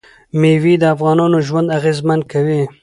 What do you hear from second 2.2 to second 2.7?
کوي.